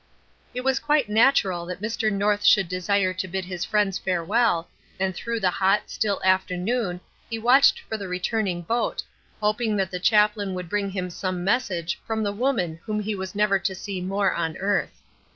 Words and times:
It 0.55 0.61
was 0.61 0.79
quite 0.79 1.09
natural 1.09 1.67
that 1.67 1.79
Mr. 1.79 2.11
North 2.11 2.43
should 2.43 2.67
desire 2.67 3.13
to 3.13 3.27
bid 3.27 3.45
his 3.45 3.63
friends 3.63 3.99
farewell, 3.99 4.67
and 4.99 5.13
through 5.13 5.39
the 5.41 5.51
hot, 5.51 5.91
still 5.91 6.19
afternoon 6.25 6.99
he 7.29 7.37
watched 7.37 7.77
for 7.81 7.97
the 7.97 8.07
returning 8.07 8.63
boat, 8.63 9.03
hoping 9.41 9.75
that 9.75 9.91
the 9.91 9.99
chaplain 9.99 10.55
would 10.55 10.69
bring 10.69 10.89
him 10.89 11.11
some 11.11 11.43
message 11.43 11.99
from 12.07 12.23
the 12.23 12.33
woman 12.33 12.79
whom 12.83 12.99
he 12.99 13.13
was 13.13 13.35
never 13.35 13.59
to 13.59 13.75
see 13.75 14.01
more 14.01 14.33
on 14.33 14.57
earth. 14.57 15.03